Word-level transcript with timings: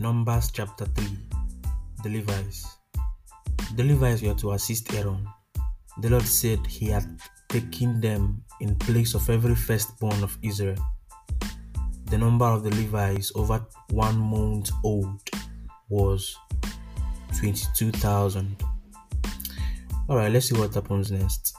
Numbers 0.00 0.50
chapter 0.50 0.86
3 0.86 1.08
The 2.02 2.08
Levites. 2.08 2.78
The 3.76 3.84
Levites 3.84 4.22
were 4.22 4.32
to 4.32 4.52
assist 4.52 4.94
Aaron. 4.94 5.28
The 6.00 6.08
Lord 6.08 6.22
said 6.22 6.66
he 6.66 6.86
had 6.86 7.04
taken 7.50 8.00
them 8.00 8.42
in 8.62 8.76
place 8.76 9.12
of 9.12 9.28
every 9.28 9.54
firstborn 9.54 10.22
of 10.22 10.38
Israel. 10.40 10.82
The 12.06 12.16
number 12.16 12.46
of 12.46 12.62
the 12.62 12.70
Levites 12.70 13.30
over 13.34 13.62
one 13.90 14.16
month 14.16 14.70
old 14.82 15.20
was 15.90 16.34
22,000. 17.38 18.56
Alright, 20.08 20.32
let's 20.32 20.48
see 20.48 20.58
what 20.58 20.72
happens 20.72 21.12
next. 21.12 21.54